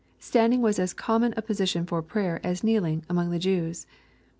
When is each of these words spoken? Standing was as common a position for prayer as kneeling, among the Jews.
Standing 0.17 0.63
was 0.63 0.79
as 0.79 0.95
common 0.95 1.31
a 1.37 1.43
position 1.43 1.85
for 1.85 2.01
prayer 2.01 2.41
as 2.43 2.63
kneeling, 2.63 3.05
among 3.07 3.29
the 3.29 3.37
Jews. 3.37 3.85